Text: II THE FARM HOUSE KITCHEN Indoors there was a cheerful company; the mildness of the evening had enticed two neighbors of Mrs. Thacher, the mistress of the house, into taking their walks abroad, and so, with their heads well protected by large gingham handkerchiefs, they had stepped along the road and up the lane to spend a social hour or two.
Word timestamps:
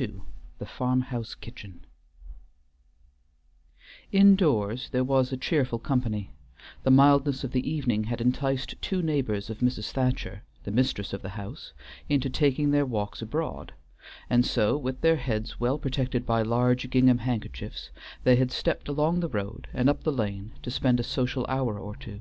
II 0.00 0.22
THE 0.56 0.64
FARM 0.64 1.02
HOUSE 1.10 1.34
KITCHEN 1.34 1.84
Indoors 4.10 4.88
there 4.88 5.04
was 5.04 5.30
a 5.32 5.36
cheerful 5.36 5.78
company; 5.78 6.32
the 6.82 6.90
mildness 6.90 7.44
of 7.44 7.52
the 7.52 7.70
evening 7.70 8.04
had 8.04 8.22
enticed 8.22 8.80
two 8.80 9.02
neighbors 9.02 9.50
of 9.50 9.58
Mrs. 9.58 9.90
Thacher, 9.92 10.44
the 10.64 10.70
mistress 10.70 11.12
of 11.12 11.20
the 11.20 11.28
house, 11.36 11.74
into 12.08 12.30
taking 12.30 12.70
their 12.70 12.86
walks 12.86 13.20
abroad, 13.20 13.74
and 14.30 14.46
so, 14.46 14.78
with 14.78 15.02
their 15.02 15.16
heads 15.16 15.60
well 15.60 15.76
protected 15.76 16.24
by 16.24 16.40
large 16.40 16.88
gingham 16.88 17.18
handkerchiefs, 17.18 17.90
they 18.24 18.36
had 18.36 18.50
stepped 18.50 18.88
along 18.88 19.20
the 19.20 19.28
road 19.28 19.68
and 19.74 19.90
up 19.90 20.04
the 20.04 20.10
lane 20.12 20.52
to 20.62 20.70
spend 20.70 21.00
a 21.00 21.02
social 21.02 21.44
hour 21.50 21.78
or 21.78 21.94
two. 21.96 22.20